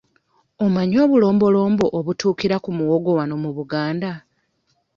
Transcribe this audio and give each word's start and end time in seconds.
Omanyi 0.65 0.95
obulombolombo 1.05 1.85
obutuukira 1.97 2.55
ku 2.63 2.69
muwogo 2.77 3.09
wano 3.17 3.35
mu 3.43 3.51
Buganda? 3.57 4.11